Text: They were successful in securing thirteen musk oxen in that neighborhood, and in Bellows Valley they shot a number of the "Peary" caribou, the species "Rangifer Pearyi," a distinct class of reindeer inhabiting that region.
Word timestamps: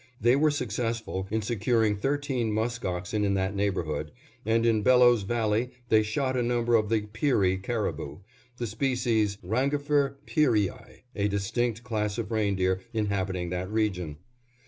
They 0.19 0.35
were 0.35 0.49
successful 0.49 1.27
in 1.29 1.43
securing 1.43 1.95
thirteen 1.95 2.51
musk 2.51 2.83
oxen 2.85 3.23
in 3.23 3.35
that 3.35 3.55
neighborhood, 3.55 4.11
and 4.43 4.65
in 4.65 4.81
Bellows 4.81 5.21
Valley 5.21 5.69
they 5.89 6.01
shot 6.01 6.35
a 6.35 6.41
number 6.41 6.73
of 6.73 6.89
the 6.89 7.01
"Peary" 7.01 7.55
caribou, 7.59 8.17
the 8.57 8.65
species 8.65 9.37
"Rangifer 9.43 10.15
Pearyi," 10.25 11.03
a 11.15 11.27
distinct 11.27 11.83
class 11.83 12.17
of 12.17 12.31
reindeer 12.31 12.81
inhabiting 12.93 13.51
that 13.51 13.69
region. 13.69 14.17